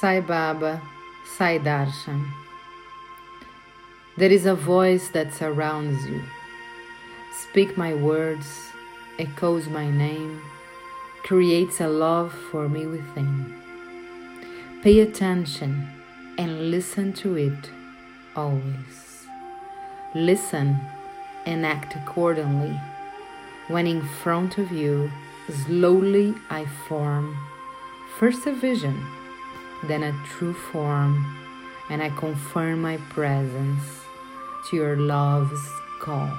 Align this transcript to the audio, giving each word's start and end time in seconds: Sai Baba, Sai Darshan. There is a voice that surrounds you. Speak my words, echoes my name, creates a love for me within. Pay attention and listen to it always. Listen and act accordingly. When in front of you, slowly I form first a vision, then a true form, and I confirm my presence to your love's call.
Sai 0.00 0.20
Baba, 0.20 0.80
Sai 1.36 1.58
Darshan. 1.58 2.26
There 4.16 4.30
is 4.30 4.46
a 4.46 4.54
voice 4.54 5.10
that 5.10 5.34
surrounds 5.34 6.06
you. 6.06 6.22
Speak 7.42 7.76
my 7.76 7.92
words, 7.92 8.46
echoes 9.18 9.68
my 9.68 9.90
name, 9.90 10.40
creates 11.24 11.80
a 11.80 11.88
love 11.88 12.32
for 12.50 12.70
me 12.70 12.86
within. 12.86 13.54
Pay 14.82 15.00
attention 15.00 15.88
and 16.38 16.70
listen 16.70 17.12
to 17.12 17.36
it 17.36 17.70
always. 18.34 19.26
Listen 20.14 20.80
and 21.44 21.66
act 21.66 21.94
accordingly. 21.96 22.80
When 23.68 23.86
in 23.86 24.02
front 24.22 24.56
of 24.56 24.72
you, 24.72 25.12
slowly 25.66 26.34
I 26.48 26.64
form 26.88 27.36
first 28.18 28.46
a 28.46 28.52
vision, 28.52 29.06
then 29.84 30.02
a 30.02 30.12
true 30.24 30.54
form, 30.54 31.26
and 31.88 32.02
I 32.02 32.10
confirm 32.10 32.82
my 32.82 32.96
presence 33.10 33.82
to 34.68 34.76
your 34.76 34.96
love's 34.96 35.68
call. 36.00 36.30